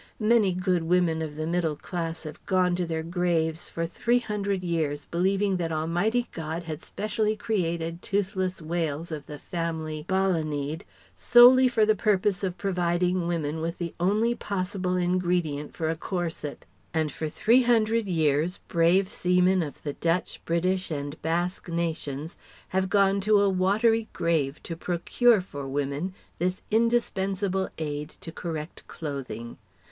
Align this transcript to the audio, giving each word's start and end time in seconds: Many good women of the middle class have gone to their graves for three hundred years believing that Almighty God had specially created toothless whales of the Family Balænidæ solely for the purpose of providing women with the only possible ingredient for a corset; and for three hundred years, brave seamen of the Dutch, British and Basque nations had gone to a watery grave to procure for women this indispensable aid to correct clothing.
Many 0.19 0.51
good 0.53 0.81
women 0.81 1.21
of 1.21 1.35
the 1.35 1.45
middle 1.45 1.75
class 1.75 2.23
have 2.23 2.43
gone 2.47 2.75
to 2.75 2.87
their 2.87 3.03
graves 3.03 3.69
for 3.69 3.85
three 3.85 4.17
hundred 4.17 4.63
years 4.63 5.05
believing 5.05 5.57
that 5.57 5.71
Almighty 5.71 6.27
God 6.31 6.63
had 6.63 6.81
specially 6.81 7.35
created 7.35 8.01
toothless 8.01 8.63
whales 8.63 9.11
of 9.11 9.27
the 9.27 9.37
Family 9.37 10.03
Balænidæ 10.09 10.81
solely 11.15 11.67
for 11.67 11.85
the 11.85 11.93
purpose 11.93 12.43
of 12.43 12.57
providing 12.57 13.27
women 13.27 13.61
with 13.61 13.77
the 13.77 13.93
only 13.99 14.33
possible 14.33 14.95
ingredient 14.97 15.75
for 15.75 15.87
a 15.87 15.95
corset; 15.95 16.65
and 16.95 17.11
for 17.11 17.29
three 17.29 17.61
hundred 17.61 18.07
years, 18.07 18.57
brave 18.69 19.07
seamen 19.07 19.61
of 19.61 19.83
the 19.83 19.93
Dutch, 19.93 20.41
British 20.45 20.89
and 20.89 21.21
Basque 21.21 21.69
nations 21.69 22.37
had 22.69 22.89
gone 22.89 23.21
to 23.21 23.39
a 23.39 23.47
watery 23.47 24.09
grave 24.13 24.63
to 24.63 24.75
procure 24.75 25.41
for 25.41 25.67
women 25.67 26.15
this 26.39 26.63
indispensable 26.71 27.69
aid 27.77 28.09
to 28.09 28.31
correct 28.31 28.81
clothing. 28.87 29.57